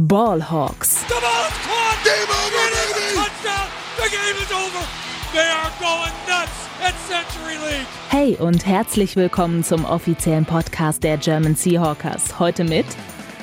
[0.00, 1.06] Ballhawks.
[1.08, 1.98] The ball is caught.
[2.04, 3.16] Game over, baby.
[3.16, 3.68] Touchdown.
[3.98, 4.86] The game is over.
[5.34, 7.86] They are going nuts at Century League.
[8.08, 12.38] Hey und herzlich willkommen zum offiziellen Podcast der German Seahawkers.
[12.38, 12.86] Heute mit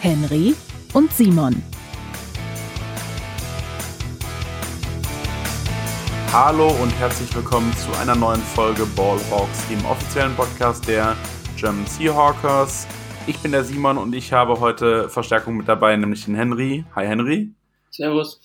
[0.02, 0.56] Henry
[0.94, 1.62] und Simon.
[6.34, 11.16] Hallo und herzlich willkommen zu einer neuen Folge Ballhawks, dem offiziellen Podcast der
[11.56, 12.88] German Seahawkers.
[13.28, 16.86] Ich bin der Simon und ich habe heute Verstärkung mit dabei, nämlich den Henry.
[16.96, 17.52] Hi Henry.
[17.92, 18.40] Servus.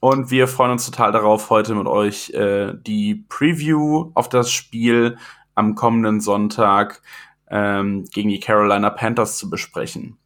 [0.00, 5.16] Und wir freuen uns total darauf, heute mit euch äh, die Preview auf das Spiel
[5.54, 7.02] am kommenden Sonntag
[7.48, 10.18] ähm, gegen die Carolina Panthers zu besprechen.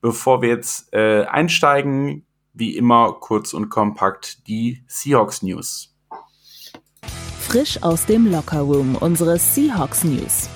[0.00, 5.92] Bevor wir jetzt äh, einsteigen, wie immer kurz und kompakt die Seahawks News.
[7.40, 10.48] Frisch aus dem Lockerroom unsere Seahawks News.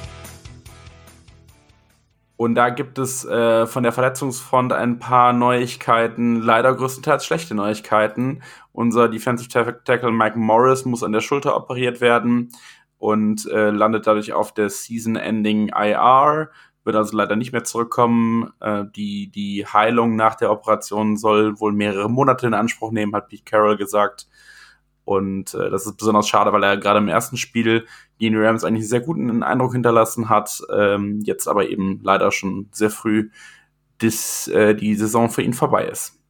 [2.39, 8.45] Und da gibt es äh, von der Verletzungsfront ein paar Neuigkeiten, leider größtenteils schlechte Neuigkeiten.
[8.71, 12.51] Unser Defensive Tackle Mike Morris muss an der Schulter operiert werden
[12.97, 16.51] und äh, landet dadurch auf der Season-Ending IR,
[16.85, 18.53] wird also leider nicht mehr zurückkommen.
[18.61, 23.27] Äh, die, die Heilung nach der Operation soll wohl mehrere Monate in Anspruch nehmen, hat
[23.27, 24.29] Pete Carroll gesagt.
[25.09, 27.87] Und äh, das ist besonders schade, weil er gerade im ersten Spiel
[28.19, 32.31] gegen die Rams eigentlich einen sehr guten Eindruck hinterlassen hat, ähm, jetzt aber eben leider
[32.31, 33.31] schon sehr früh
[34.03, 36.21] dis, äh, die Saison für ihn vorbei ist.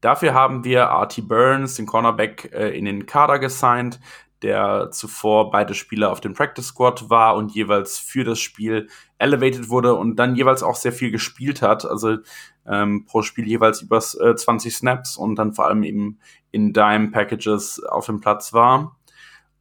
[0.00, 4.00] Dafür haben wir Artie Burns, den Cornerback, äh, in den Kader gesigned,
[4.44, 9.70] der zuvor beide Spieler auf dem Practice Squad war und jeweils für das Spiel elevated
[9.70, 11.86] wurde und dann jeweils auch sehr viel gespielt hat.
[11.86, 12.18] Also
[12.66, 16.18] ähm, pro Spiel jeweils über äh, 20 Snaps und dann vor allem eben
[16.50, 18.96] in Dime Packages auf dem Platz war.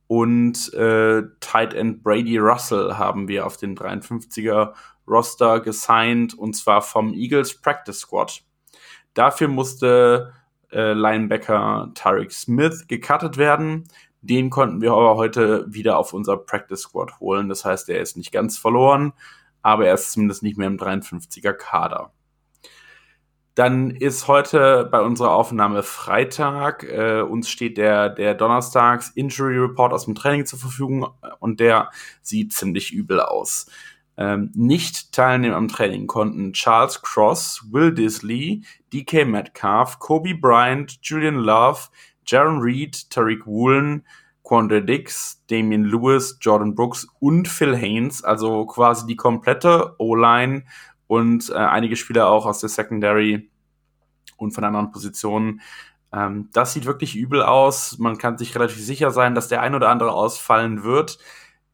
[0.07, 4.73] Und äh, Tight End Brady Russell haben wir auf den 53er
[5.07, 8.43] Roster gesigned und zwar vom Eagles Practice Squad.
[9.13, 10.33] Dafür musste
[10.71, 13.85] äh, Linebacker Tarek Smith gecuttet werden.
[14.23, 17.49] Den konnten wir aber heute wieder auf unser Practice Squad holen.
[17.49, 19.11] Das heißt, er ist nicht ganz verloren,
[19.61, 22.13] aber er ist zumindest nicht mehr im 53er Kader.
[23.53, 26.83] Dann ist heute bei unserer Aufnahme Freitag.
[26.85, 31.07] Äh, uns steht der, der Donnerstags Injury Report aus dem Training zur Verfügung
[31.39, 31.91] und der
[32.21, 33.67] sieht ziemlich übel aus.
[34.15, 38.63] Ähm, nicht teilnehmen am Training konnten Charles Cross, Will Disley,
[38.93, 41.89] DK Metcalf, Kobe Bryant, Julian Love,
[42.25, 44.05] Jaron Reed, Tariq Woolen,
[44.43, 50.63] Quandre Dix, Damian Lewis, Jordan Brooks und Phil Haynes, also quasi die komplette O-Line
[51.07, 53.49] und äh, einige Spieler auch aus der Secondary
[54.37, 55.61] und von anderen Positionen.
[56.11, 57.97] Ähm, das sieht wirklich übel aus.
[57.97, 61.17] Man kann sich relativ sicher sein, dass der ein oder andere ausfallen wird.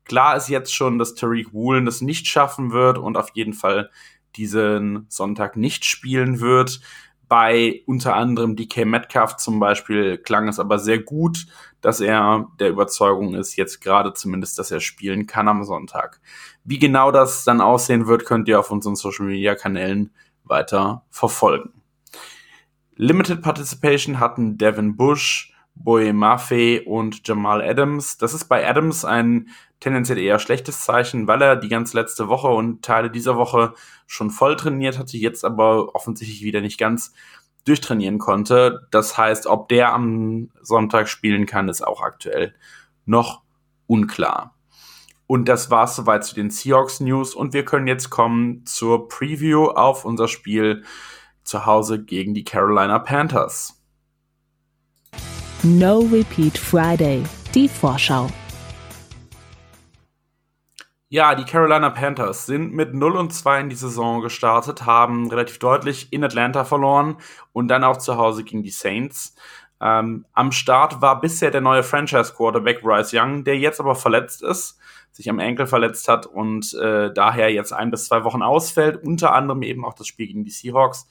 [0.05, 3.89] Klar ist jetzt schon, dass Tariq Woolen das nicht schaffen wird und auf jeden Fall
[4.35, 6.81] diesen Sonntag nicht spielen wird.
[7.29, 11.45] Bei unter anderem DK Metcalf zum Beispiel klang es aber sehr gut,
[11.79, 16.19] dass er der Überzeugung ist, jetzt gerade zumindest, dass er spielen kann am Sonntag.
[16.63, 20.11] Wie genau das dann aussehen wird, könnt ihr auf unseren Social Media Kanälen
[20.43, 21.71] weiter verfolgen.
[22.95, 28.17] Limited Participation hatten Devin Bush, Boye Maffei und Jamal Adams.
[28.17, 32.49] Das ist bei Adams ein tendenziell eher schlechtes Zeichen, weil er die ganze letzte Woche
[32.49, 33.73] und Teile dieser Woche
[34.05, 37.13] schon voll trainiert hatte, jetzt aber offensichtlich wieder nicht ganz
[37.65, 38.87] durchtrainieren konnte.
[38.91, 42.53] Das heißt, ob der am Sonntag spielen kann, ist auch aktuell
[43.05, 43.41] noch
[43.87, 44.55] unklar.
[45.27, 49.67] Und das war's soweit zu den Seahawks News und wir können jetzt kommen zur Preview
[49.67, 50.83] auf unser Spiel
[51.43, 53.78] zu Hause gegen die Carolina Panthers.
[55.61, 57.21] No Repeat Friday,
[57.53, 58.29] die Vorschau.
[61.09, 65.59] Ja, die Carolina Panthers sind mit 0 und 2 in die Saison gestartet, haben relativ
[65.59, 67.17] deutlich in Atlanta verloren
[67.51, 69.35] und dann auch zu Hause gegen die Saints.
[69.81, 74.79] Ähm, am Start war bisher der neue Franchise-Quarterback Bryce Young, der jetzt aber verletzt ist,
[75.11, 79.33] sich am Enkel verletzt hat und äh, daher jetzt ein bis zwei Wochen ausfällt, unter
[79.33, 81.05] anderem eben auch das Spiel gegen die Seahawks.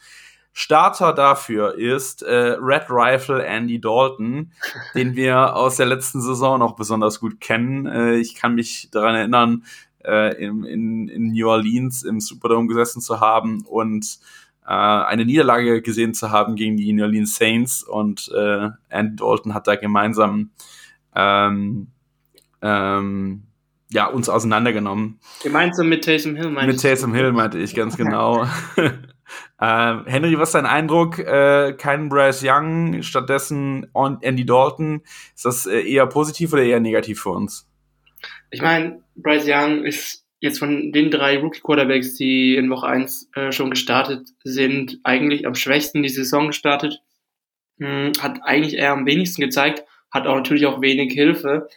[0.58, 4.50] Starter dafür ist äh, Red Rifle Andy Dalton,
[4.96, 7.86] den wir aus der letzten Saison noch besonders gut kennen.
[7.86, 9.62] Äh, ich kann mich daran erinnern,
[10.04, 14.18] äh, in, in, in New Orleans im Superdome gesessen zu haben und
[14.66, 19.54] äh, eine Niederlage gesehen zu haben gegen die New Orleans Saints und äh, Andy Dalton
[19.54, 20.50] hat da gemeinsam
[21.14, 21.86] ähm,
[22.62, 23.44] ähm,
[23.90, 25.20] ja, uns auseinandergenommen.
[25.40, 28.44] Gemeinsam mit Taysom Hill meinte Mit Taysom Hill meinte ich ganz genau.
[29.60, 31.18] äh, Henry, was ist dein Eindruck?
[31.18, 35.02] Äh, kein Bryce Young, stattdessen Andy Dalton.
[35.34, 37.68] Ist das äh, eher positiv oder eher negativ für uns?
[38.50, 43.52] Ich meine, Bryce Young ist jetzt von den drei Rookie-Quarterbacks, die in Woche 1 äh,
[43.52, 47.02] schon gestartet sind, eigentlich am schwächsten die Saison gestartet.
[47.78, 51.68] Hm, hat eigentlich eher am wenigsten gezeigt, hat auch natürlich auch wenig Hilfe.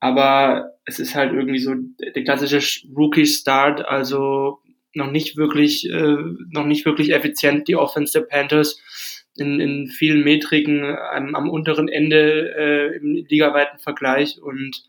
[0.00, 4.60] Aber es ist halt irgendwie so der klassische Rookie-Start, also
[4.96, 6.16] noch nicht wirklich, äh,
[6.50, 8.80] noch nicht wirklich effizient die Offense der Panthers
[9.36, 14.82] in, in vielen Metriken am, am unteren Ende äh, im ligaweiten Vergleich und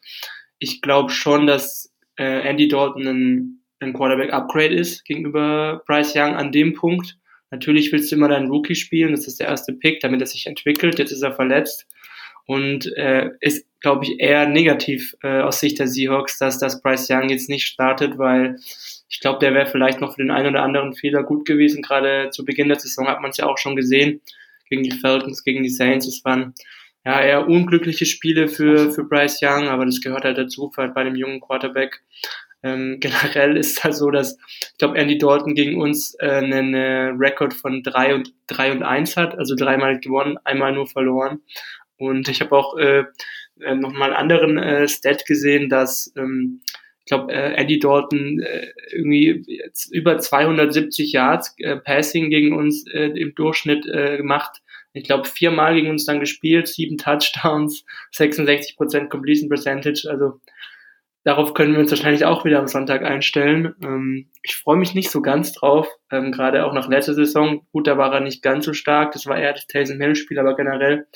[0.60, 6.52] ich glaube schon, dass äh, Andy Dalton ein, ein Quarterback-Upgrade ist gegenüber Bryce Young an
[6.52, 7.18] dem Punkt.
[7.52, 10.48] Natürlich willst du immer deinen Rookie spielen, das ist der erste Pick, damit er sich
[10.48, 10.98] entwickelt.
[10.98, 11.88] Jetzt ist er verletzt
[12.46, 17.10] und äh, ist, glaube ich, eher negativ äh, aus Sicht der Seahawks, dass das Bryce
[17.12, 18.58] Young jetzt nicht startet, weil
[19.10, 21.82] ich glaube, der wäre vielleicht noch für den einen oder anderen Fehler gut gewesen.
[21.82, 24.22] Gerade zu Beginn der Saison hat man es ja auch schon gesehen
[24.70, 26.08] gegen die Falcons, gegen die Saints.
[26.08, 26.54] Es waren
[27.06, 31.02] ja, eher unglückliche Spiele für, für Bryce Young, aber das gehört halt dazu halt bei
[31.02, 32.02] einem jungen Quarterback.
[32.64, 37.14] Ähm, generell ist halt so, dass ich glaube, Andy Dalton gegen uns äh, einen äh,
[37.18, 41.40] Rekord von drei und drei und eins hat, also dreimal gewonnen, einmal nur verloren.
[41.98, 43.06] Und ich habe auch äh,
[43.62, 46.62] äh, nochmal einen anderen äh, Stat gesehen, dass ähm,
[47.08, 49.62] ich glaube, äh, Andy Dalton äh, irgendwie
[49.92, 54.62] über 270 Yards äh, Passing gegen uns äh, im Durchschnitt äh, gemacht
[54.98, 60.08] ich glaube, viermal gegen uns dann gespielt, sieben Touchdowns, 66% Completion Percentage.
[60.10, 60.40] Also
[61.24, 63.76] darauf können wir uns wahrscheinlich auch wieder am Sonntag einstellen.
[63.84, 67.66] Ähm, ich freue mich nicht so ganz drauf, ähm, gerade auch nach letzter Saison.
[67.72, 70.40] Gut, da war er nicht ganz so stark, das war eher das Taysom Hill Spiel,
[70.40, 71.08] aber generell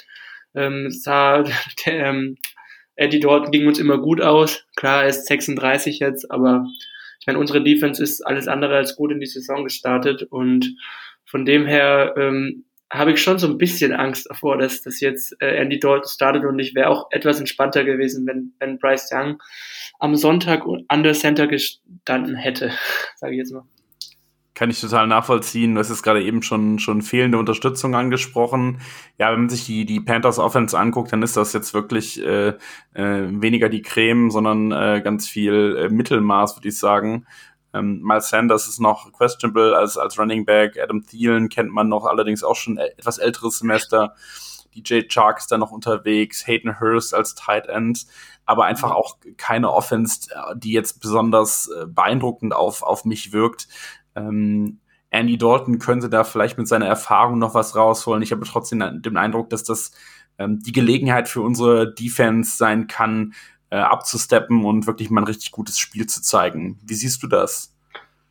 [0.53, 1.43] ähm, sah
[1.85, 2.37] ähm,
[3.01, 4.63] Eddie Dalton ging uns immer gut aus.
[4.75, 6.67] Klar, er ist 36 jetzt, aber
[7.19, 10.75] ich meine, unsere Defense ist alles andere als gut in die Saison gestartet und
[11.25, 15.35] von dem her ähm, habe ich schon so ein bisschen Angst davor, dass das jetzt
[15.41, 19.41] äh, Andy Dalton startet und ich wäre auch etwas entspannter gewesen, wenn, wenn Bryce Young
[19.97, 22.71] am Sonntag under Center gestanden hätte,
[23.15, 23.63] sage ich jetzt mal.
[24.61, 25.73] Kann ich total nachvollziehen.
[25.73, 28.79] Du hast jetzt gerade eben schon, schon fehlende Unterstützung angesprochen.
[29.17, 32.49] Ja, wenn man sich die, die Panthers Offense anguckt, dann ist das jetzt wirklich äh,
[32.49, 32.53] äh,
[32.93, 37.25] weniger die Creme, sondern äh, ganz viel äh, Mittelmaß, würde ich sagen.
[37.73, 40.77] Ähm, Miles Sanders ist noch questionable als, als Running Back.
[40.79, 44.13] Adam Thielen kennt man noch, allerdings auch schon etwas älteres Semester.
[44.75, 48.05] DJ Chark ist da noch unterwegs, Hayden Hurst als Tight End,
[48.45, 53.67] aber einfach auch keine Offense, die jetzt besonders äh, beeindruckend auf, auf mich wirkt.
[54.15, 54.79] Ähm,
[55.09, 58.23] Andy Dalton könnte da vielleicht mit seiner Erfahrung noch was rausholen.
[58.23, 59.91] Ich habe trotzdem den Eindruck, dass das
[60.39, 63.33] ähm, die Gelegenheit für unsere Defense sein kann,
[63.69, 66.79] äh, abzusteppen und wirklich mal ein richtig gutes Spiel zu zeigen.
[66.85, 67.75] Wie siehst du das?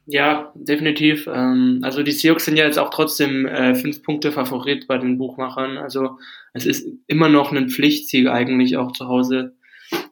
[0.06, 1.28] Ja, definitiv.
[1.32, 5.18] Ähm, also die Seahawks sind ja jetzt auch trotzdem äh, fünf Punkte Favorit bei den
[5.18, 5.78] Buchmachern.
[5.78, 6.18] Also
[6.52, 9.54] es ist immer noch ein Pflichtsieg eigentlich auch zu Hause,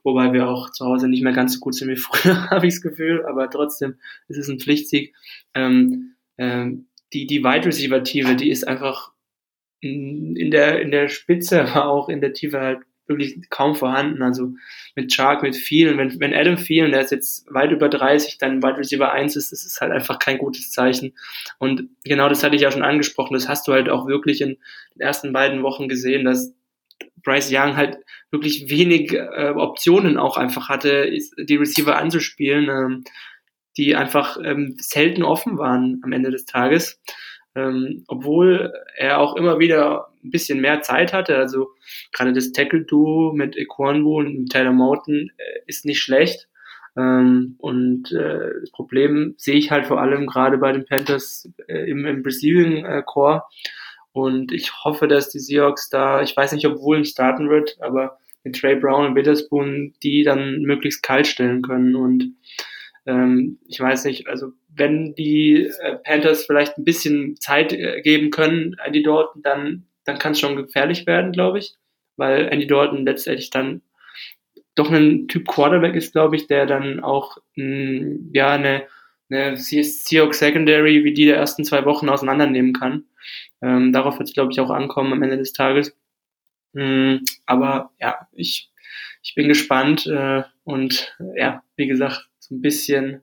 [0.09, 2.75] wobei wir auch zu Hause nicht mehr ganz so gut sind wie früher, habe ich
[2.75, 3.25] das Gefühl.
[3.27, 3.97] Aber trotzdem
[4.29, 5.15] ist es ein Pflichtsieg.
[5.55, 9.13] Ähm, ähm, die die Wide Receiver Tiefe, die ist einfach
[9.81, 14.23] in der in der Spitze, aber auch in der Tiefe halt wirklich kaum vorhanden.
[14.23, 14.55] Also
[14.95, 18.63] mit Shark, mit vielen, wenn, wenn Adam vielen, der ist jetzt weit über 30, dann
[18.63, 21.15] Wide Receiver 1 ist, das ist halt einfach kein gutes Zeichen.
[21.59, 24.59] Und genau das hatte ich ja schon angesprochen, das hast du halt auch wirklich in
[24.95, 26.55] den ersten beiden Wochen gesehen, dass
[27.23, 27.99] Bryce Young halt
[28.31, 33.05] wirklich wenig äh, Optionen auch einfach hatte, die Receiver anzuspielen, ähm,
[33.77, 37.01] die einfach ähm, selten offen waren am Ende des Tages
[37.59, 41.37] ähm, obwohl er auch immer wieder ein bisschen mehr Zeit hatte.
[41.37, 41.71] Also
[42.13, 46.49] gerade das Tackle-Duo mit Equanwu und Tyler Moten äh, ist nicht schlecht.
[46.97, 51.91] Ähm, und äh, das Problem sehe ich halt vor allem gerade bei den Panthers äh,
[51.91, 53.03] im, im Receiving äh.
[54.19, 58.19] Und ich hoffe, dass die Seahawks da, ich weiß nicht, ob Woolen starten wird, aber
[58.45, 61.95] mit Trey Brown und Witherspoon die dann möglichst kalt stellen können.
[61.95, 62.35] Und
[63.07, 68.31] ähm, ich weiß nicht, also wenn die äh, Panthers vielleicht ein bisschen Zeit äh, geben
[68.31, 71.75] können, Andy Dalton, dann, dann kann es schon gefährlich werden, glaube ich,
[72.17, 73.83] weil Andy Dalton letztendlich dann
[74.75, 78.85] doch ein Typ Quarterback ist, glaube ich, der dann auch mh, hm, ja eine,
[79.31, 83.05] eine Seahawks Secondary wie die der ersten zwei Wochen auseinandernehmen kann.
[83.63, 85.97] Ähm, darauf wird es, glaube ich, auch ankommen am Ende des Tages.
[86.75, 88.71] Ähm, aber ja, ich,
[89.23, 93.23] ich bin gespannt äh, und ja, wie gesagt, so ein bisschen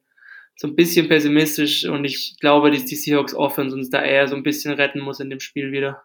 [0.58, 4.36] so ein bisschen pessimistisch und ich glaube, dass die Seahawks Offense uns da eher so
[4.36, 6.04] ein bisschen retten muss in dem Spiel wieder.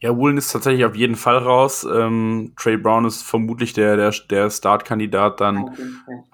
[0.00, 1.86] Ja, Woolen ist tatsächlich auf jeden Fall raus.
[1.90, 5.82] Ähm, Trey Brown ist vermutlich der, der, der Startkandidat dann okay.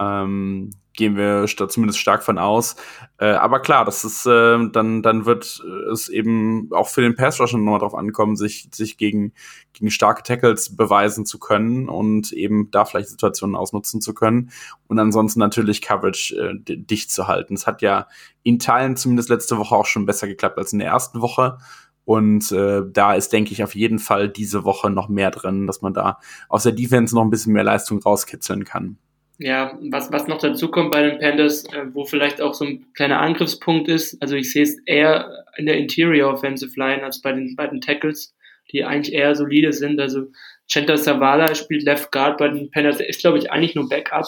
[0.00, 2.74] ähm, gehen wir zumindest stark von aus.
[3.18, 7.40] Äh, aber klar, das ist äh, dann dann wird es eben auch für den Pass
[7.40, 9.32] Rusher nochmal drauf ankommen, sich sich gegen
[9.72, 14.50] gegen starke Tackles beweisen zu können und eben da vielleicht Situationen ausnutzen zu können
[14.88, 17.54] und ansonsten natürlich Coverage äh, dicht zu halten.
[17.54, 18.08] Es hat ja
[18.42, 21.58] in Teilen zumindest letzte Woche auch schon besser geklappt als in der ersten Woche.
[22.04, 25.82] Und äh, da ist, denke ich, auf jeden Fall diese Woche noch mehr drin, dass
[25.82, 28.96] man da aus der Defense noch ein bisschen mehr Leistung rauskitzeln kann.
[29.40, 32.92] Ja, was, was noch dazu kommt bei den Panthers, äh, wo vielleicht auch so ein
[32.94, 37.32] kleiner Angriffspunkt ist, also ich sehe es eher in der Interior Offensive Line als bei
[37.32, 38.34] den, bei den Tackles,
[38.72, 40.00] die eigentlich eher solide sind.
[40.00, 40.26] Also
[40.66, 44.26] Chenta Savala spielt Left Guard bei den Panthers, der ist, glaube ich, eigentlich nur Backup.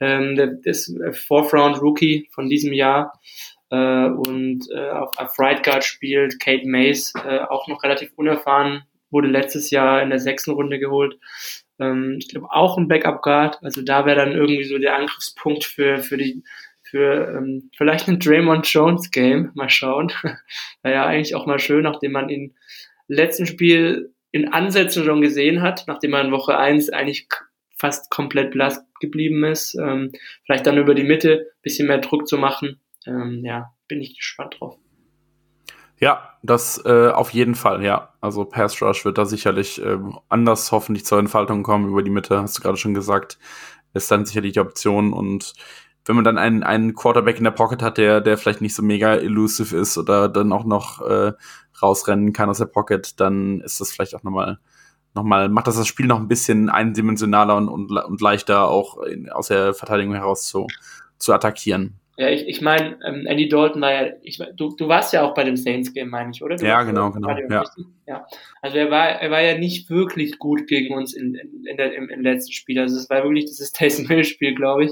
[0.00, 3.12] Ähm, der ist Fourth Round Rookie von diesem Jahr.
[3.70, 8.82] Äh, und äh, auf, auf Right Guard spielt Kate Mays, äh, auch noch relativ unerfahren,
[9.10, 11.18] wurde letztes Jahr in der sechsten Runde geholt.
[11.80, 13.58] Ähm, ich glaube auch ein Backup Guard.
[13.62, 16.44] Also da wäre dann irgendwie so der Angriffspunkt für, für die,
[16.82, 19.50] für ähm, vielleicht ein Draymond Jones Game.
[19.54, 20.12] Mal schauen.
[20.82, 22.54] Wäre ja eigentlich auch mal schön, nachdem man ihn
[23.08, 27.26] letzten Spiel in Ansätzen schon gesehen hat, nachdem man in Woche eins eigentlich
[27.76, 29.74] fast komplett blass geblieben ist.
[29.74, 30.12] Ähm,
[30.44, 32.78] vielleicht dann über die Mitte bisschen mehr Druck zu machen.
[33.06, 34.78] Ähm, ja, bin ich gespannt drauf.
[36.00, 38.08] Ja, das äh, auf jeden Fall, ja.
[38.22, 39.98] Also Pass Rush wird da sicherlich äh,
[40.30, 43.38] anders hoffentlich zur Entfaltung kommen über die Mitte, hast du gerade schon gesagt.
[43.92, 45.54] Ist dann sicherlich die Option und
[46.06, 48.82] wenn man dann einen, einen Quarterback in der Pocket hat, der, der vielleicht nicht so
[48.82, 51.32] mega elusive ist oder dann auch noch äh,
[51.82, 54.58] rausrennen kann aus der Pocket, dann ist das vielleicht auch nochmal,
[55.14, 59.30] nochmal, macht das das Spiel noch ein bisschen eindimensionaler und, und, und leichter auch in,
[59.30, 60.66] aus der Verteidigung heraus zu,
[61.18, 62.00] zu attackieren.
[62.20, 65.32] Ja, ich, ich meine, ähm, Andy Dalton war ja, ich, du, du warst ja auch
[65.32, 66.56] bei dem Saints-Game, meine ich, oder?
[66.56, 67.30] Du ja, genau, genau.
[67.48, 67.64] Ja.
[68.06, 68.26] ja.
[68.60, 71.94] Also er war, er war ja nicht wirklich gut gegen uns in, in, in der,
[71.94, 72.78] im, im letzten Spiel.
[72.78, 74.90] Also es war wirklich dieses Taysom Hill-Spiel, glaube ich.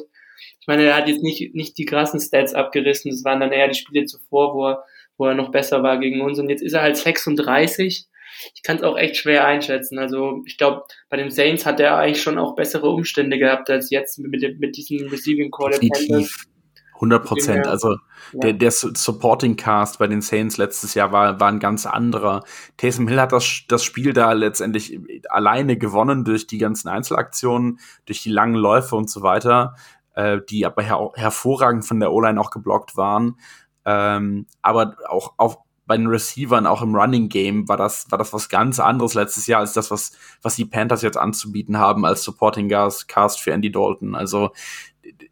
[0.59, 3.69] Ich meine, er hat jetzt nicht, nicht die krassen Stats abgerissen, das waren dann eher
[3.69, 4.85] die Spiele zuvor, wo er,
[5.19, 6.39] wo er noch besser war gegen uns.
[6.39, 8.07] Und jetzt ist er halt 36.
[8.55, 9.99] Ich kann es auch echt schwer einschätzen.
[9.99, 13.91] Also ich glaube, bei den Saints hat er eigentlich schon auch bessere Umstände gehabt als
[13.91, 16.49] jetzt mit, mit diesem Receiving der Panthers.
[16.99, 17.67] 100 Prozent.
[17.67, 17.93] Also
[18.33, 18.41] ja.
[18.41, 22.43] der, der Supporting Cast bei den Saints letztes Jahr war, war ein ganz anderer.
[22.77, 25.01] Taysom Hill hat das, das Spiel da letztendlich
[25.31, 29.77] alleine gewonnen durch die ganzen Einzelaktionen, durch die langen Läufe und so weiter,
[30.15, 33.37] äh, die aber her hervorragend von der O-Line auch geblockt waren.
[33.85, 38.33] Ähm, aber auch auf, bei den Receivern, auch im Running Game, war das, war das
[38.33, 40.13] was ganz anderes letztes Jahr als das, was,
[40.43, 44.15] was die Panthers jetzt anzubieten haben als Supporting Cast für Andy Dalton.
[44.15, 44.51] Also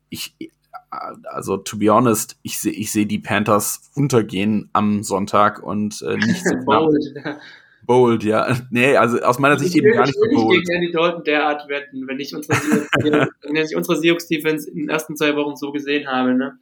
[0.08, 0.34] ich,
[1.24, 6.16] also to be honest, ich sehe ich seh die Panthers untergehen am Sonntag und äh,
[6.16, 7.04] nicht so bold.
[7.82, 8.56] bold, ja.
[8.70, 10.58] Nee, also aus meiner Sicht ich eben will, gar nicht so bold.
[10.58, 12.58] Ich gegen Andy Dalton derart wetten, wenn ich unsere,
[13.42, 16.34] wenn ich unsere Seahawks Defense in den ersten zwei Wochen so gesehen habe.
[16.34, 16.58] Ne?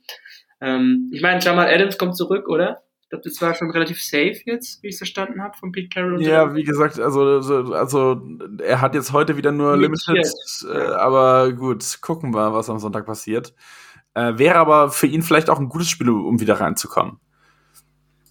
[0.61, 2.83] Ähm, ich meine, Jamal Adams kommt zurück, oder?
[3.03, 5.89] Ich glaube, das war schon relativ safe jetzt, wie ich es verstanden habe, von Pete
[5.89, 6.23] Carroll.
[6.23, 7.23] Ja, wie gesagt, also,
[7.75, 8.23] also
[8.59, 10.27] er hat jetzt heute wieder nur Limited,
[10.67, 13.55] äh, aber gut, gucken wir, was am Sonntag passiert.
[14.15, 17.19] Äh, wäre aber für ihn vielleicht auch ein gutes Spiel, um wieder reinzukommen.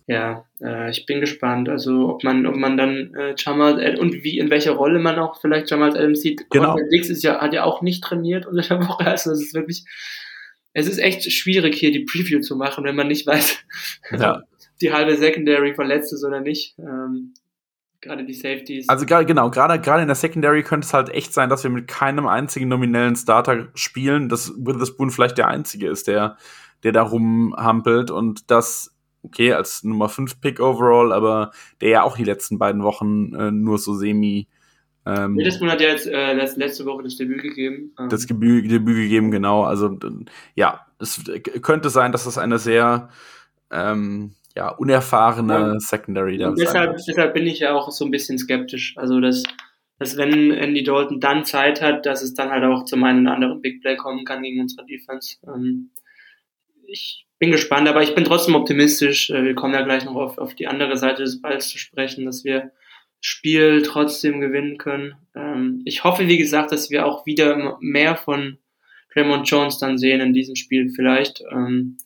[0.07, 1.69] Ja, äh, ich bin gespannt.
[1.69, 5.17] Also ob man, ob man dann äh, Jamal Adams und wie in welcher Rolle man
[5.17, 6.49] auch vielleicht Jamal Adams sieht.
[6.49, 6.77] Genau.
[6.91, 9.05] Dix ist ja, hat ja auch nicht trainiert unter der Woche.
[9.13, 9.85] Also es ist wirklich,
[10.73, 13.59] es ist echt schwierig hier die Preview zu machen, wenn man nicht weiß,
[14.11, 14.41] ja.
[14.81, 16.75] die halbe Secondary verletzt ist oder nicht.
[16.79, 17.33] Ähm,
[18.03, 18.87] gerade die Safeties.
[18.89, 21.87] Also genau, gerade gerade in der Secondary könnte es halt echt sein, dass wir mit
[21.87, 26.37] keinem einzigen nominellen Starter spielen, dass Witherspoon vielleicht der einzige ist, der
[26.83, 32.17] der da rumhampelt und das okay als Nummer 5 Pick overall, aber der ja auch
[32.17, 34.47] die letzten beiden Wochen äh, nur so semi
[35.05, 37.93] ähm, Witherspoon hat ja jetzt äh, letzte Woche das Debüt gegeben.
[37.99, 38.09] Ähm.
[38.09, 39.63] Das Debüt, Debüt gegeben, genau.
[39.63, 39.97] Also
[40.55, 41.21] ja, es
[41.61, 43.09] könnte sein, dass das eine sehr
[43.69, 45.79] ähm, ja, unerfahrene.
[45.79, 48.95] Secondary da deshalb, deshalb bin ich ja auch so ein bisschen skeptisch.
[48.97, 49.43] Also, dass,
[49.99, 53.35] dass wenn Andy Dalton dann Zeit hat, dass es dann halt auch zum einen oder
[53.35, 55.37] anderen Big Play kommen kann gegen unsere Defense.
[55.47, 55.91] Ähm,
[56.85, 59.29] ich bin gespannt, aber ich bin trotzdem optimistisch.
[59.29, 62.25] Äh, wir kommen ja gleich noch auf, auf die andere Seite des Balls zu sprechen,
[62.25, 62.71] dass wir
[63.25, 65.15] Spiel trotzdem gewinnen können.
[65.33, 68.57] Ähm, ich hoffe, wie gesagt, dass wir auch wieder mehr von
[69.13, 71.41] Draymond Jones dann sehen in diesem Spiel vielleicht.
[71.49, 71.97] Ähm,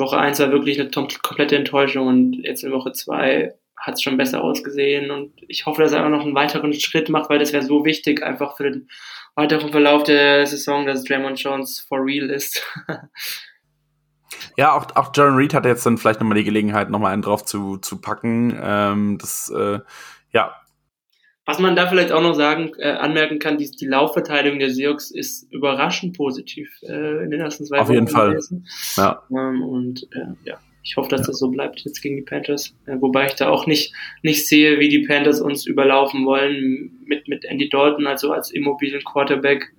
[0.00, 4.16] Woche 1 war wirklich eine komplette Enttäuschung und jetzt in Woche 2 hat es schon
[4.16, 7.52] besser ausgesehen und ich hoffe, dass er auch noch einen weiteren Schritt macht, weil das
[7.52, 8.88] wäre so wichtig einfach für den
[9.36, 12.62] weiteren Verlauf der Saison, dass Draymond Jones for real ist.
[14.56, 17.44] Ja, auch, auch Jaron Reed hatte jetzt dann vielleicht nochmal die Gelegenheit, nochmal einen drauf
[17.44, 18.58] zu, zu packen.
[18.60, 19.80] Ähm, das, äh,
[20.32, 20.54] ja.
[21.50, 25.10] Was man da vielleicht auch noch sagen, äh, anmerken kann, die, die Laufverteidigung der Seahawks
[25.10, 28.38] ist überraschend positiv äh, in den ersten zwei Auf Wochen jeden Fall.
[28.96, 29.24] Ja.
[29.32, 32.72] Ähm, und äh, ja, ich hoffe, dass das so bleibt jetzt gegen die Panthers.
[32.86, 33.92] Äh, wobei ich da auch nicht,
[34.22, 39.02] nicht sehe, wie die Panthers uns überlaufen wollen mit, mit Andy Dalton, also als immobilen
[39.02, 39.72] Quarterback.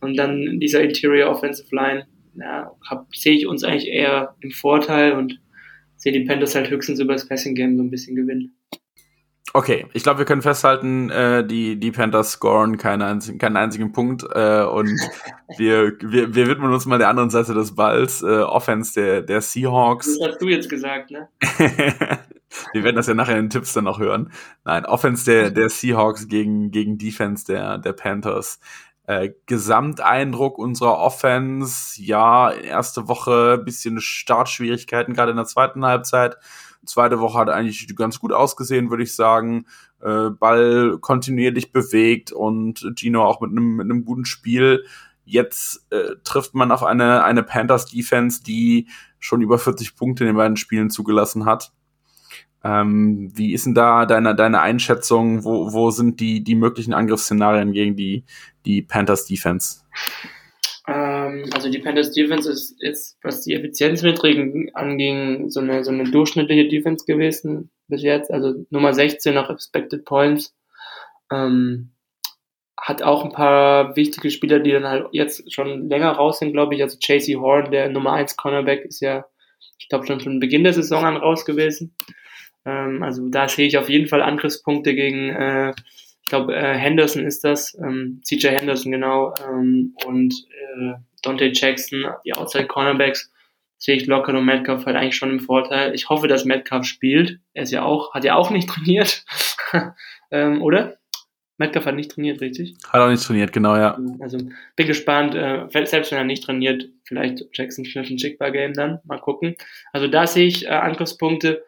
[0.00, 2.06] Und dann dieser Interior Offensive Line.
[2.36, 2.72] Ja,
[3.12, 5.38] sehe ich uns eigentlich eher im Vorteil und
[5.96, 8.56] sehe die Panthers halt höchstens über das Passing Game so ein bisschen gewinnen.
[9.54, 13.92] Okay, ich glaube, wir können festhalten, äh, die, die Panthers scoren keinen einzigen, keinen einzigen
[13.92, 14.88] Punkt äh, und
[15.58, 19.42] wir, wir, wir widmen uns mal der anderen Seite des Balls, äh, Offense der, der
[19.42, 20.18] Seahawks.
[20.18, 21.28] Das hast du jetzt gesagt, ne?
[22.72, 24.32] wir werden das ja nachher in den Tipps dann noch hören.
[24.64, 28.58] Nein, Offense der, der Seahawks gegen, gegen Defense der, der Panthers.
[29.06, 36.36] Äh, Gesamteindruck unserer Offense, ja, erste Woche bisschen Startschwierigkeiten, gerade in der zweiten Halbzeit.
[36.84, 39.66] Zweite Woche hat eigentlich ganz gut ausgesehen, würde ich sagen.
[40.00, 44.84] Äh, Ball kontinuierlich bewegt und Gino auch mit einem mit guten Spiel.
[45.24, 48.88] Jetzt äh, trifft man auf eine, eine Panthers Defense, die
[49.20, 51.72] schon über 40 Punkte in den beiden Spielen zugelassen hat.
[52.64, 55.44] Ähm, wie ist denn da deine, deine Einschätzung?
[55.44, 58.24] Wo, wo sind die, die möglichen Angriffsszenarien gegen die,
[58.64, 59.80] die Panthers Defense?
[60.88, 66.10] Ähm, also die Panthers Defense ist, ist, was die Effizienzmetriken anging, so eine, so eine
[66.10, 68.30] durchschnittliche Defense gewesen bis jetzt.
[68.30, 70.54] Also Nummer 16 nach Expected Points.
[71.30, 71.92] Ähm,
[72.82, 76.74] hat auch ein paar wichtige Spieler, die dann halt jetzt schon länger raus sind, glaube
[76.74, 76.82] ich.
[76.82, 79.24] Also JC Horn, der Nummer 1 Cornerback, ist ja,
[79.78, 81.94] ich glaube, schon von Beginn der Saison an raus gewesen.
[82.64, 85.72] Ähm, also da sehe ich auf jeden Fall Angriffspunkte gegen, äh,
[86.22, 92.06] ich glaube, äh, Henderson ist das, ähm, CJ Henderson genau, ähm, und äh, Dante Jackson,
[92.24, 93.30] die Outside Cornerbacks,
[93.78, 95.94] sehe ich Locker und Metcalf halt eigentlich schon im Vorteil.
[95.94, 97.40] Ich hoffe, dass Metcalf spielt.
[97.52, 99.24] Er ist ja auch, hat ja auch nicht trainiert,
[100.30, 100.98] ähm, oder?
[101.58, 102.76] Metcalf hat nicht trainiert, richtig?
[102.88, 103.98] Hat auch nicht trainiert, genau, ja.
[104.20, 104.38] Also
[104.76, 109.20] bin gespannt, äh, selbst wenn er nicht trainiert, vielleicht Jackson Smith ein Schickbar-Game dann, mal
[109.20, 109.56] gucken.
[109.92, 111.64] Also da sehe ich äh, Angriffspunkte.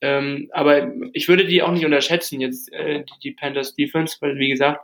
[0.00, 4.38] Ähm, aber ich würde die auch nicht unterschätzen, jetzt äh, die, die Panthers Defense, weil
[4.38, 4.80] wie gesagt,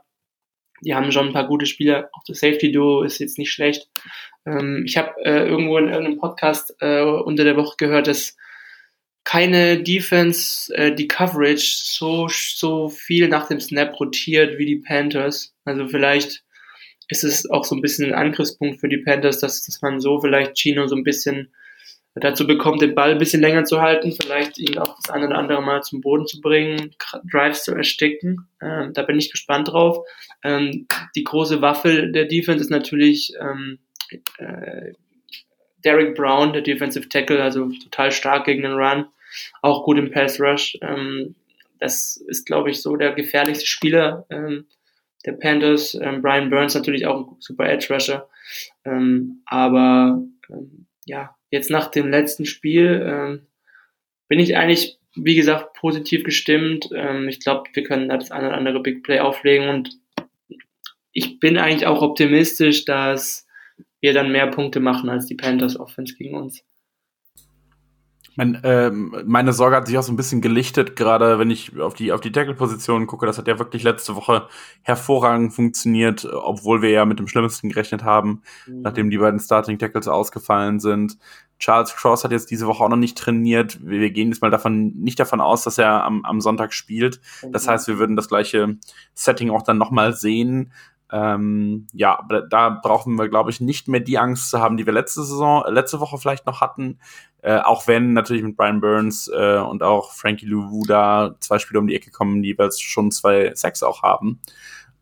[0.84, 2.10] die haben schon ein paar gute Spieler.
[2.12, 3.88] Auch das Safety Duo ist jetzt nicht schlecht.
[4.46, 8.36] Ähm, ich habe äh, irgendwo in irgendeinem Podcast äh, unter der Woche gehört, dass
[9.24, 15.54] keine Defense äh, die Coverage so so viel nach dem Snap rotiert wie die Panthers.
[15.64, 16.44] Also vielleicht
[17.08, 20.20] ist es auch so ein bisschen ein Angriffspunkt für die Panthers, dass, dass man so
[20.20, 21.54] vielleicht Chino so ein bisschen
[22.20, 25.36] dazu bekommt, den Ball ein bisschen länger zu halten, vielleicht ihn auch das eine oder
[25.36, 26.94] andere Mal zum Boden zu bringen,
[27.30, 28.48] Drives zu ersticken.
[28.62, 30.06] Ähm, da bin ich gespannt drauf.
[30.44, 33.78] Ähm, die große Waffe der Defense ist natürlich ähm,
[34.38, 34.92] äh,
[35.84, 39.06] Derek Brown, der Defensive Tackle, also total stark gegen den Run,
[39.60, 40.78] auch gut im Pass Rush.
[40.82, 41.34] Ähm,
[41.80, 44.66] das ist, glaube ich, so der gefährlichste Spieler ähm,
[45.26, 45.94] der Panthers.
[45.94, 48.28] Ähm, Brian Burns natürlich auch ein super Edge Rusher.
[49.46, 50.22] Aber
[51.06, 53.46] ja, jetzt nach dem letzten Spiel ähm,
[54.28, 56.88] bin ich eigentlich, wie gesagt, positiv gestimmt.
[56.94, 59.90] Ähm, ich glaube, wir können da das eine oder andere Big Play auflegen und
[61.12, 63.46] ich bin eigentlich auch optimistisch, dass
[64.00, 66.64] wir dann mehr Punkte machen als die Panthers Offense gegen uns.
[68.36, 71.94] Mein, äh, meine Sorge hat sich auch so ein bisschen gelichtet, gerade wenn ich auf
[71.94, 73.26] die, auf die Tackle-Position gucke.
[73.26, 74.48] Das hat ja wirklich letzte Woche
[74.82, 78.82] hervorragend funktioniert, obwohl wir ja mit dem Schlimmsten gerechnet haben, mhm.
[78.82, 81.18] nachdem die beiden Starting-Tackles ausgefallen sind.
[81.58, 83.78] Charles Cross hat jetzt diese Woche auch noch nicht trainiert.
[83.80, 87.20] Wir, gehen jetzt mal davon, nicht davon aus, dass er am, am Sonntag spielt.
[87.52, 88.76] Das heißt, wir würden das gleiche
[89.14, 90.72] Setting auch dann nochmal sehen.
[91.14, 94.92] Ähm, ja, da brauchen wir, glaube ich, nicht mehr die Angst zu haben, die wir
[94.92, 96.98] letzte Saison, letzte Woche vielleicht noch hatten.
[97.40, 101.78] Äh, auch wenn natürlich mit Brian Burns äh, und auch Frankie Louvu da zwei Spiele
[101.78, 104.40] um die Ecke kommen, die jetzt schon zwei Sacks auch haben.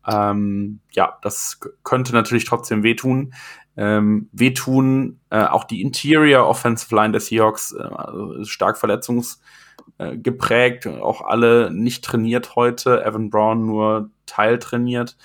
[0.07, 3.33] Ähm, ja, das könnte natürlich trotzdem wehtun.
[3.75, 11.25] Ähm, wehtun äh, auch die Interior Offensive Line der Seahawks äh, also stark verletzungsgeprägt, auch
[11.25, 13.03] alle nicht trainiert heute.
[13.03, 15.17] Evan Brown nur teiltrainiert.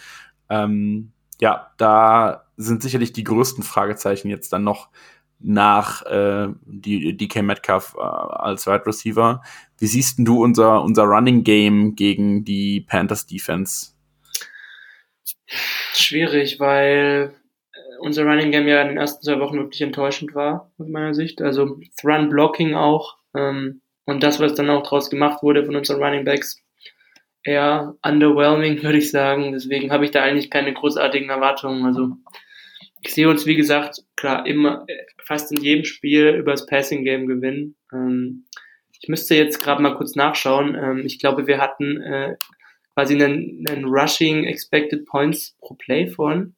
[0.50, 4.88] Ähm, ja, da sind sicherlich die größten Fragezeichen jetzt dann noch
[5.40, 9.42] nach äh, die DK Metcalf äh, als Wide Receiver.
[9.78, 13.92] Wie siehst du unser, unser Running Game gegen die Panthers Defense?
[15.46, 17.34] Schwierig, weil
[17.72, 21.14] äh, unser Running Game ja in den ersten zwei Wochen wirklich enttäuschend war, aus meiner
[21.14, 21.40] Sicht.
[21.40, 23.18] Also Run Blocking auch.
[23.34, 26.60] Ähm, und das, was dann auch draus gemacht wurde von unseren Running Backs,
[27.42, 29.52] eher underwhelming, würde ich sagen.
[29.52, 31.84] Deswegen habe ich da eigentlich keine großartigen Erwartungen.
[31.84, 32.12] Also
[33.02, 34.86] ich sehe uns, wie gesagt, klar, immer,
[35.24, 37.76] fast in jedem Spiel über das Passing Game gewinnen.
[37.92, 38.46] Ähm,
[39.00, 40.74] ich müsste jetzt gerade mal kurz nachschauen.
[40.74, 42.36] Ähm, ich glaube, wir hatten, äh,
[42.98, 46.56] quasi einen, einen Rushing Expected Points pro Play von.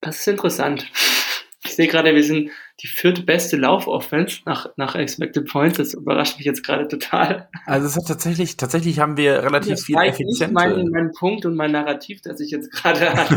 [0.00, 0.90] Das ist interessant.
[1.78, 2.50] Ich sehe gerade, wir sind
[2.82, 5.78] die viertbeste Lauf-Offense nach, nach Expected Points.
[5.78, 7.48] Das überrascht mich jetzt gerade total.
[7.66, 10.52] Also es hat tatsächlich, tatsächlich haben wir relativ das viel effizienter.
[10.52, 13.36] Mein, mein Punkt und mein Narrativ, das ich jetzt gerade hatte.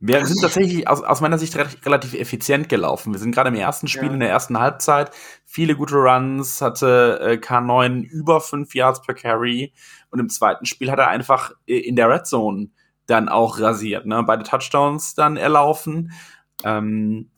[0.00, 3.12] wir sind tatsächlich aus, aus meiner Sicht relativ effizient gelaufen.
[3.12, 4.14] Wir sind gerade im ersten Spiel, ja.
[4.14, 5.12] in der ersten Halbzeit,
[5.44, 9.72] viele gute Runs, hatte äh, K9 über fünf Yards per Carry
[10.10, 12.70] und im zweiten Spiel hat er einfach äh, in der Red Zone
[13.06, 14.22] dann auch rasiert, ne?
[14.26, 16.12] Beide Touchdowns dann erlaufen.
[16.64, 17.30] Ähm,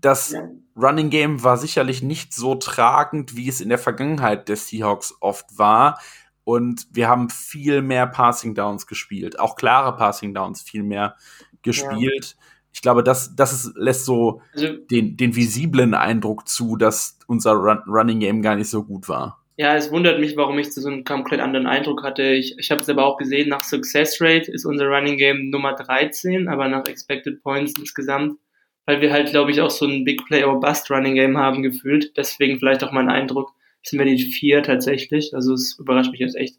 [0.00, 0.34] das
[0.76, 5.58] Running Game war sicherlich nicht so tragend, wie es in der Vergangenheit der Seahawks oft
[5.58, 6.00] war.
[6.44, 11.16] Und wir haben viel mehr Passing Downs gespielt, auch klare Passing Downs viel mehr
[11.62, 12.36] gespielt.
[12.36, 12.46] Ja.
[12.72, 17.52] Ich glaube, das, das ist, lässt so also, den, den visiblen Eindruck zu, dass unser
[17.52, 19.41] Run Running Game gar nicht so gut war.
[19.56, 22.22] Ja, es wundert mich, warum ich so einen komplett anderen Eindruck hatte.
[22.22, 25.74] Ich, ich habe es aber auch gesehen, nach Success Rate ist unser Running Game Nummer
[25.74, 28.38] 13, aber nach Expected Points insgesamt,
[28.86, 31.62] weil wir halt, glaube ich, auch so ein Big Play or Bust Running Game haben
[31.62, 32.16] gefühlt.
[32.16, 35.34] Deswegen vielleicht auch mein Eindruck, sind wir die vier tatsächlich.
[35.34, 36.56] Also es überrascht mich jetzt echt.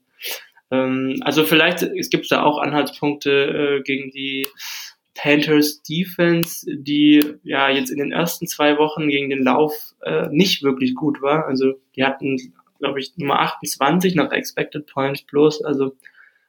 [0.70, 4.46] Ähm, also vielleicht, es gibt da auch Anhaltspunkte äh, gegen die
[5.16, 10.64] Panthers Defense, die ja jetzt in den ersten zwei Wochen gegen den Lauf äh, nicht
[10.64, 11.48] wirklich gut war.
[11.48, 15.96] Also die hatten glaube ich, Nummer 28 nach Expected Points plus, also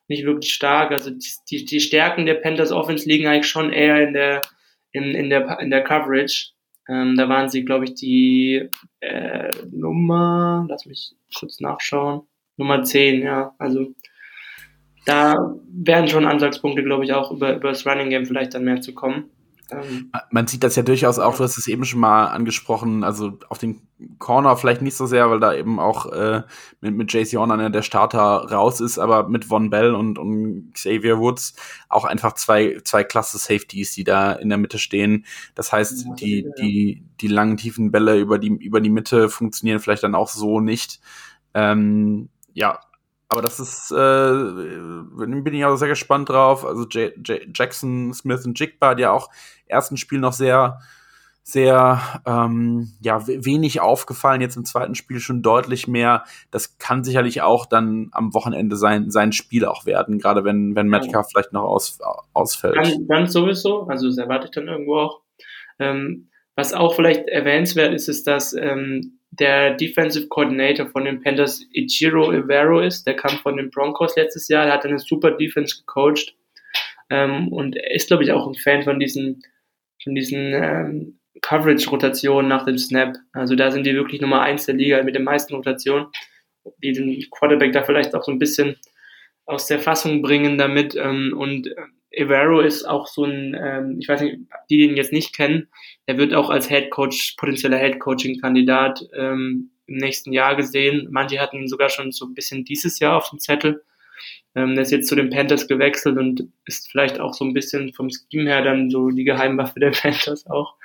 [0.08, 0.90] nicht wirklich stark.
[0.90, 4.42] Also die, die Stärken der Panthers Offense liegen eigentlich schon eher in der,
[4.92, 6.50] in, in der, in der Coverage.
[6.88, 8.68] Ähm, da waren sie, glaube ich, die
[9.00, 12.22] äh, Nummer, lass mich kurz nachschauen,
[12.56, 13.54] Nummer 10, ja.
[13.58, 13.94] Also
[15.06, 18.80] da werden schon Ansatzpunkte, glaube ich, auch über, über das Running Game vielleicht dann mehr
[18.80, 19.30] zu kommen.
[19.70, 23.38] Ähm, Man sieht das ja durchaus auch, du hast es eben schon mal angesprochen, also
[23.48, 23.80] auf den
[24.18, 26.42] Corner vielleicht nicht so sehr, weil da eben auch äh,
[26.80, 30.72] mit, mit JC Horn einer der Starter raus ist, aber mit Von Bell und, und
[30.74, 31.54] Xavier Woods
[31.88, 35.24] auch einfach zwei, zwei klasse Safeties, die da in der Mitte stehen.
[35.54, 40.02] Das heißt, die, die, die langen, tiefen Bälle über die, über die Mitte funktionieren vielleicht
[40.02, 41.00] dann auch so nicht.
[41.54, 42.80] Ähm, ja,
[43.34, 46.64] aber das ist, äh, bin ich auch sehr gespannt drauf.
[46.64, 49.28] Also J J Jackson, Smith und Jigba, die ja auch
[49.66, 50.78] ersten Spiel noch sehr,
[51.42, 56.22] sehr, ähm, ja, wenig aufgefallen, jetzt im zweiten Spiel schon deutlich mehr.
[56.52, 60.86] Das kann sicherlich auch dann am Wochenende sein, sein Spiel auch werden, gerade wenn, wenn
[60.86, 61.98] Metcalf vielleicht noch aus,
[62.32, 62.76] ausfällt.
[62.76, 65.20] Dann, dann sowieso, also das erwarte ich dann irgendwo auch.
[65.80, 71.66] Ähm, was auch vielleicht erwähnenswert ist, ist, dass ähm, der Defensive Coordinator von den Panthers
[71.72, 73.06] Ichiro Evero ist.
[73.06, 74.66] Der kam von den Broncos letztes Jahr.
[74.66, 76.34] Er hat eine super Defense gecoacht.
[77.10, 79.42] Ähm, und ist, glaube ich, auch ein Fan von diesen,
[80.02, 83.16] von diesen ähm, Coverage-Rotationen nach dem Snap.
[83.32, 86.06] Also da sind die wirklich Nummer eins der Liga mit den meisten Rotationen,
[86.82, 88.76] die den Quarterback da vielleicht auch so ein bisschen
[89.46, 90.94] aus der Fassung bringen damit.
[90.94, 91.68] Ähm, und
[92.16, 94.38] Evero ist auch so ein, ähm, ich weiß nicht,
[94.70, 95.68] die den jetzt nicht kennen,
[96.06, 101.08] er wird auch als Head Coach, potenzieller Head Coaching Kandidat ähm, im nächsten Jahr gesehen.
[101.10, 103.84] Manche hatten ihn sogar schon so ein bisschen dieses Jahr auf dem Zettel.
[104.54, 107.92] Ähm, der ist jetzt zu den Panthers gewechselt und ist vielleicht auch so ein bisschen
[107.92, 110.76] vom Scheme her dann so die Geheimwaffe der Panthers auch,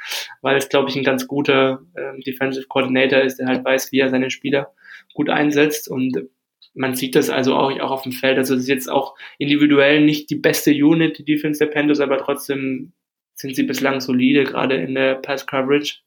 [0.41, 3.99] weil es, glaube ich, ein ganz guter ähm, Defensive Coordinator ist, der halt weiß, wie
[3.99, 4.73] er seine Spieler
[5.13, 6.29] gut einsetzt und
[6.73, 8.37] man sieht das also auch, auch auf dem Feld.
[8.37, 12.17] Also es ist jetzt auch individuell nicht die beste Unit, die Defense der Panthers, aber
[12.17, 12.93] trotzdem
[13.35, 15.99] sind sie bislang solide, gerade in der Pass Coverage.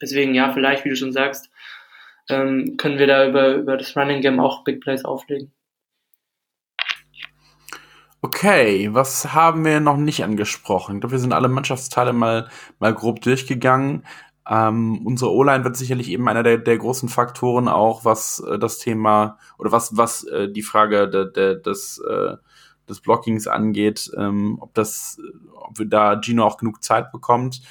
[0.00, 1.50] Deswegen, ja, vielleicht, wie du schon sagst,
[2.28, 5.52] ähm, können wir da über, über das Running Game auch Big Plays auflegen.
[8.22, 10.96] Okay, was haben wir noch nicht angesprochen?
[10.96, 14.04] Ich glaube, wir sind alle Mannschaftsteile mal, mal grob durchgegangen.
[14.48, 18.78] Ähm, unsere O-Line wird sicherlich eben einer der, der großen Faktoren auch, was äh, das
[18.78, 22.36] Thema oder was, was äh, die Frage de, de, des, äh,
[22.88, 25.18] des Blockings angeht, ähm, ob das,
[25.54, 27.62] ob wir da Gino auch genug Zeit bekommt.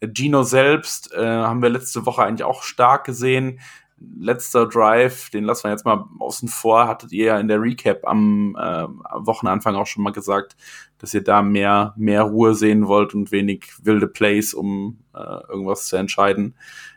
[0.00, 3.60] Gino selbst äh, haben wir letzte Woche eigentlich auch stark gesehen
[3.98, 8.06] letzter Drive, den lassen wir jetzt mal außen vor, hattet ihr ja in der Recap
[8.06, 8.86] am äh,
[9.26, 10.56] Wochenanfang auch schon mal gesagt,
[10.98, 15.86] dass ihr da mehr, mehr Ruhe sehen wollt und wenig wilde Plays, um äh, irgendwas
[15.86, 16.54] zu entscheiden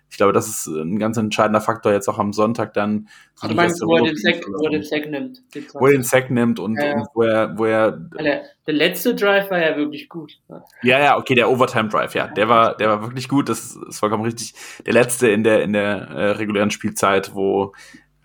[0.10, 3.08] ich glaube, das ist ein ganz entscheidender Faktor jetzt auch am Sonntag dann.
[3.42, 5.42] Du meinst, wo er den Sack, wo er den Sack nimmt.
[5.74, 7.92] Wo er den Sack nimmt und, ja, und wo er, wo er.
[7.92, 10.40] Der, der, letzte Drive war ja wirklich gut.
[10.82, 13.50] Ja, ja, okay, der Overtime Drive, ja, der war, der war wirklich gut.
[13.50, 14.54] Das ist vollkommen richtig.
[14.86, 17.74] Der letzte in der, in der äh, regulären Spielzeit, wo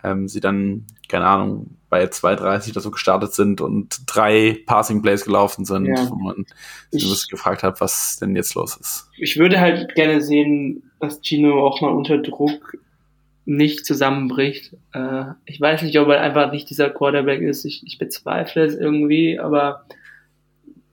[0.03, 5.23] ähm, sie dann, keine Ahnung, bei 2,30 oder so gestartet sind und drei Passing Plays
[5.23, 6.09] gelaufen sind, ja.
[6.09, 6.45] wo man
[6.91, 9.09] sich gefragt hat, was denn jetzt los ist.
[9.17, 12.77] Ich würde halt gerne sehen, dass Gino auch mal unter Druck
[13.45, 14.75] nicht zusammenbricht.
[14.93, 17.63] Äh, ich weiß nicht, ob er einfach nicht dieser Quarterback ist.
[17.65, 19.85] Ich, ich bezweifle es irgendwie, aber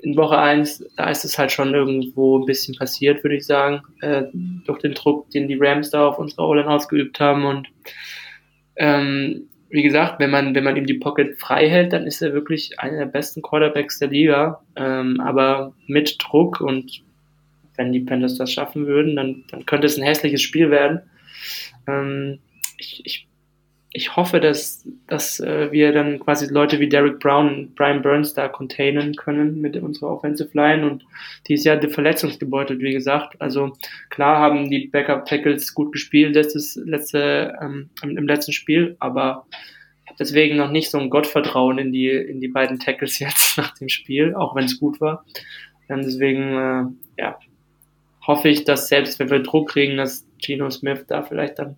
[0.02, 3.82] in Woche eins da ist es halt schon irgendwo ein bisschen passiert, würde ich sagen,
[4.00, 4.24] äh,
[4.66, 7.44] durch den Druck, den die Rams da auf unsere O-Line ausgeübt haben.
[7.44, 7.68] Und
[8.76, 12.34] ähm, wie gesagt, wenn man, wenn man ihm die Pocket frei hält, dann ist er
[12.34, 14.62] wirklich einer der besten Quarterbacks der Liga.
[14.76, 17.02] Ähm, aber mit Druck und
[17.82, 21.00] wenn die Panthers das schaffen würden, dann, dann könnte es ein hässliches Spiel werden.
[21.88, 22.38] Ähm,
[22.78, 23.28] ich, ich
[23.94, 28.32] ich hoffe, dass, dass äh, wir dann quasi Leute wie Derek Brown und Brian Burns
[28.32, 31.04] da containen können mit unserer Offensive Line und
[31.46, 33.38] die ist ja verletzungsgebeutelt, wie gesagt.
[33.40, 33.76] Also
[34.08, 39.46] klar haben die Backup Tackles gut gespielt letztes, letzte, ähm, im letzten Spiel, aber
[40.18, 43.90] deswegen noch nicht so ein Gottvertrauen in die, in die beiden Tackles jetzt nach dem
[43.90, 45.24] Spiel, auch wenn es gut war.
[45.88, 47.38] Und deswegen, äh, ja,
[48.26, 51.76] hoffe ich, dass selbst wenn wir Druck kriegen, dass Geno Smith da vielleicht dann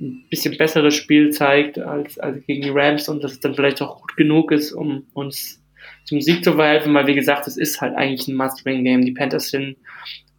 [0.00, 3.82] ein bisschen besseres Spiel zeigt als, als gegen die Rams und dass es dann vielleicht
[3.82, 5.62] auch gut genug ist, um uns
[6.04, 9.04] zum Sieg zu verhelfen, weil wie gesagt, es ist halt eigentlich ein Must-Win-Game.
[9.04, 9.76] Die Panthers sind,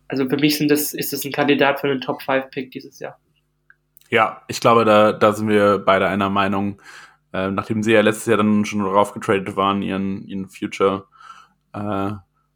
[0.07, 3.19] also für mich sind das, ist das ein Kandidat für den Top-5-Pick dieses Jahr.
[4.09, 6.81] Ja, ich glaube, da, da sind wir beide einer Meinung.
[7.33, 11.05] Äh, nachdem sie ja letztes Jahr dann schon darauf getradet waren, ihren, ihren Future
[11.73, 12.11] äh,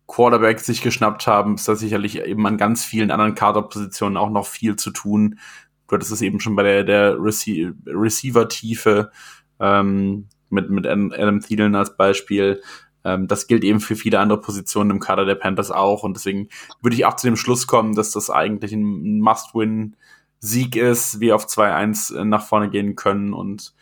[0.08, 4.46] Quarterback sich geschnappt haben, ist da sicherlich eben an ganz vielen anderen Kaderpositionen auch noch
[4.46, 5.40] viel zu tun
[5.88, 9.12] du hattest es eben schon bei der, der Rece Receiver-Tiefe
[9.60, 12.62] ähm, mit, mit Adam Thielen als Beispiel.
[13.04, 16.04] Ähm, das gilt eben für viele andere Positionen im Kader der Panthers auch.
[16.04, 16.50] Und deswegen
[16.82, 21.46] würde ich auch zu dem Schluss kommen, dass das eigentlich ein Must-Win-Sieg ist, wir auf
[21.46, 23.74] 2-1 nach vorne gehen können und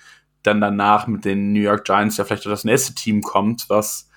[0.43, 4.09] dann danach mit den New York Giants ja vielleicht das nächste Team kommt, was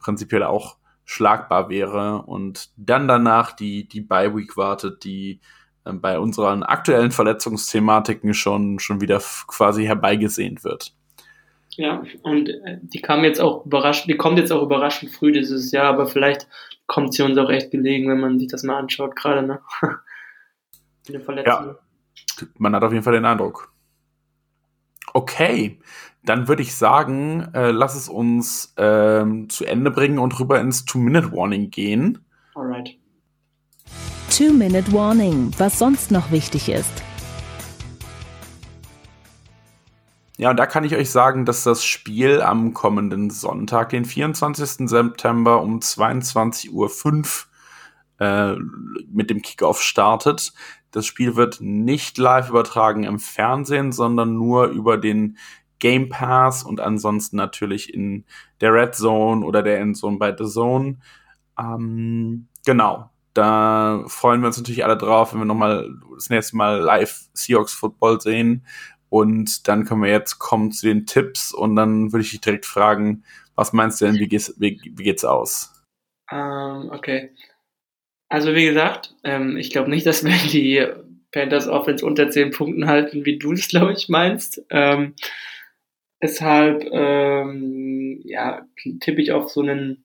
[0.00, 0.77] prinzipiell auch
[1.08, 5.40] schlagbar wäre und dann danach die, die Bye Week wartet, die
[5.86, 10.92] ähm, bei unseren aktuellen Verletzungsthematiken schon, schon wieder quasi herbeigesehnt wird.
[11.70, 15.72] Ja, und äh, die kam jetzt auch überraschend, die kommt jetzt auch überraschend früh dieses
[15.72, 16.46] Jahr, aber vielleicht
[16.86, 19.60] kommt sie uns auch echt gelegen, wenn man sich das mal anschaut, gerade, ne?
[21.08, 21.76] ja,
[22.58, 23.72] man hat auf jeden Fall den Eindruck.
[25.18, 25.80] Okay,
[26.24, 30.84] dann würde ich sagen, äh, lass es uns ähm, zu Ende bringen und rüber ins
[30.84, 32.24] Two-Minute-Warning gehen.
[32.54, 32.96] Alright.
[34.30, 37.02] Two-Minute Warning, was sonst noch wichtig ist.
[40.36, 44.88] Ja, und da kann ich euch sagen, dass das Spiel am kommenden Sonntag, den 24.
[44.88, 48.54] September um 22.05 Uhr äh,
[49.10, 50.52] mit dem Kickoff startet.
[50.90, 55.38] Das Spiel wird nicht live übertragen im Fernsehen, sondern nur über den
[55.78, 58.24] Game Pass und ansonsten natürlich in
[58.60, 60.98] der Red Zone oder der Endzone bei The Zone.
[61.58, 63.10] Ähm, genau.
[63.34, 67.72] Da freuen wir uns natürlich alle drauf, wenn wir nochmal das nächste Mal live Seahawks
[67.74, 68.66] Football sehen.
[69.10, 72.66] Und dann können wir jetzt kommen zu den Tipps und dann würde ich dich direkt
[72.66, 73.24] fragen,
[73.54, 75.72] was meinst du denn, wie geht's, wie, wie geht's aus?
[76.30, 77.30] Ähm, okay.
[78.28, 80.86] Also wie gesagt, ähm, ich glaube nicht, dass wir die
[81.32, 84.62] Panthers Offense unter 10 Punkten halten, wie du es, glaube ich, meinst.
[84.70, 85.14] Ähm,
[86.22, 88.66] deshalb, ähm, ja,
[89.00, 90.04] tippe ich auf so einen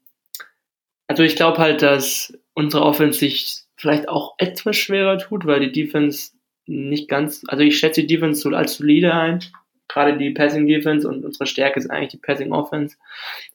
[1.08, 5.72] also ich glaube halt, dass unsere Offense sich vielleicht auch etwas schwerer tut, weil die
[5.72, 6.32] Defense
[6.66, 9.40] nicht ganz, also ich schätze die Defense so als solide ein,
[9.88, 12.96] gerade die Passing Defense und unsere Stärke ist eigentlich die Passing Offense.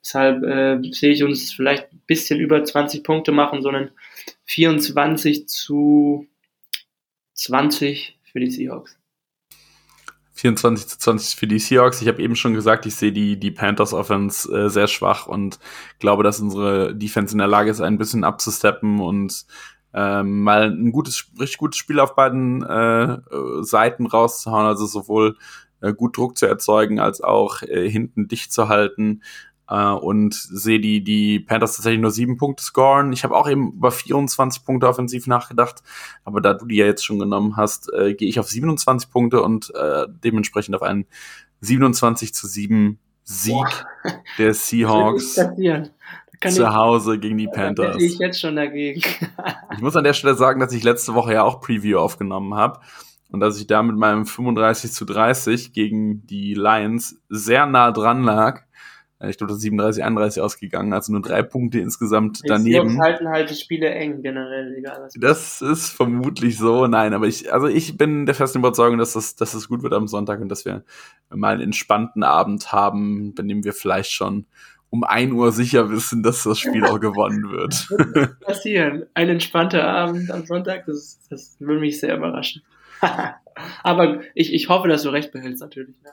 [0.01, 3.91] Deshalb äh, sehe ich uns vielleicht ein bisschen über 20 Punkte machen, sondern
[4.49, 6.27] 24 zu
[7.35, 8.99] 20 für die Seahawks.
[10.33, 12.01] 24 zu 20 für die Seahawks.
[12.01, 15.59] Ich habe eben schon gesagt, ich sehe die, die Panthers Offense äh, sehr schwach und
[15.99, 19.47] glaube, dass unsere Defense in der Lage ist, ein bisschen abzusteppen und
[19.93, 23.19] ähm, mal ein gutes, richtig gutes Spiel auf beiden äh,
[23.63, 25.37] Seiten rauszuhauen, also sowohl
[25.81, 29.23] äh, gut Druck zu erzeugen, als auch äh, hinten dicht zu halten
[29.69, 33.13] äh, und sehe die, die Panthers tatsächlich nur sieben Punkte scoren.
[33.13, 35.83] Ich habe auch eben über 24 Punkte offensiv nachgedacht,
[36.25, 39.43] aber da du die ja jetzt schon genommen hast, äh, gehe ich auf 27 Punkte
[39.43, 41.07] und äh, dementsprechend auf einen
[41.61, 44.23] 27 zu 7 Sieg Boah.
[44.39, 45.39] der Seahawks
[46.49, 47.97] zu Hause gegen die Panthers.
[47.97, 49.03] Da ich jetzt schon dagegen.
[49.75, 52.81] ich muss an der Stelle sagen, dass ich letzte Woche ja auch Preview aufgenommen habe
[53.31, 58.23] und dass ich da mit meinem 35 zu 30 gegen die Lions sehr nah dran
[58.23, 58.63] lag.
[59.21, 62.91] Ich glaube, das ist 37, 31 ausgegangen, also nur drei Punkte insgesamt die daneben.
[62.91, 65.15] Die halten halt die Spiele eng, generell, egal was.
[65.15, 69.35] Das ist vermutlich so, nein, aber ich, also ich bin der festen Überzeugung, dass das,
[69.35, 70.85] dass das gut wird am Sonntag und dass wir
[71.31, 74.47] mal einen entspannten Abend haben, bei dem wir vielleicht schon
[74.91, 77.91] um ein Uhr sicher wissen, dass das Spiel auch gewonnen wird.
[78.15, 79.05] wird passieren.
[79.15, 82.63] Ein entspannter Abend am Sonntag, das, das würde mich sehr überraschen.
[83.83, 85.97] Aber ich, ich hoffe, dass du recht behältst, natürlich.
[86.03, 86.11] Ne?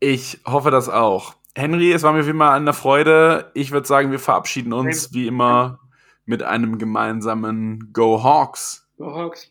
[0.00, 1.34] Ich hoffe das auch.
[1.56, 3.50] Henry, es war mir wie immer eine Freude.
[3.54, 5.80] Ich würde sagen, wir verabschieden uns wie immer
[6.24, 8.88] mit einem gemeinsamen Go Hawks.
[8.96, 9.50] Go Hawks.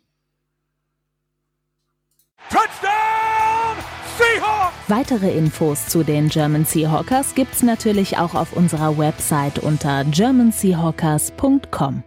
[2.49, 3.83] Touchdown
[4.17, 4.73] Seahawks!
[4.87, 12.03] Weitere Infos zu den German Seahawkers gibt's natürlich auch auf unserer Website unter germanseahawkers.com.